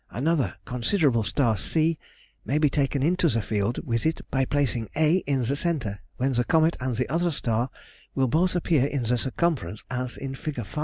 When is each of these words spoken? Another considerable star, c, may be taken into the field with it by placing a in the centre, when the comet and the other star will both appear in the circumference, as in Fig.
Another 0.09 0.55
considerable 0.65 1.21
star, 1.21 1.55
c, 1.55 1.99
may 2.43 2.57
be 2.57 2.71
taken 2.71 3.03
into 3.03 3.29
the 3.29 3.39
field 3.39 3.77
with 3.85 4.03
it 4.07 4.21
by 4.31 4.45
placing 4.45 4.89
a 4.97 5.17
in 5.27 5.43
the 5.43 5.55
centre, 5.55 5.99
when 6.17 6.33
the 6.33 6.43
comet 6.43 6.75
and 6.79 6.95
the 6.95 7.07
other 7.07 7.29
star 7.29 7.69
will 8.15 8.27
both 8.27 8.55
appear 8.55 8.87
in 8.87 9.03
the 9.03 9.15
circumference, 9.19 9.83
as 9.91 10.17
in 10.17 10.33
Fig. 10.33 10.65